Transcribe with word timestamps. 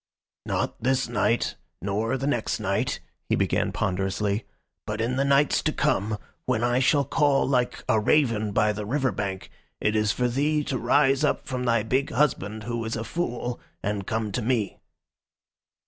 "Not 0.47 0.81
this 0.81 1.07
night, 1.07 1.57
nor 1.79 2.17
the 2.17 2.25
next 2.25 2.59
night," 2.59 3.01
he 3.29 3.35
began 3.35 3.71
ponderously, 3.71 4.45
"but 4.87 4.99
in 4.99 5.15
the 5.15 5.23
nights 5.23 5.61
to 5.61 5.71
come, 5.71 6.17
when 6.47 6.63
I 6.63 6.79
shall 6.79 7.05
call 7.05 7.47
like 7.47 7.83
a 7.87 7.99
raven 7.99 8.51
by 8.51 8.73
the 8.73 8.83
river 8.87 9.11
bank, 9.11 9.51
it 9.79 9.95
is 9.95 10.11
for 10.11 10.27
thee 10.27 10.63
to 10.63 10.79
rise 10.79 11.23
up 11.23 11.45
from 11.45 11.65
thy 11.65 11.83
big 11.83 12.09
husband, 12.09 12.63
who 12.63 12.83
is 12.83 12.95
a 12.95 13.03
fool, 13.03 13.59
and 13.83 14.07
come 14.07 14.31
to 14.31 14.41
me. 14.41 14.79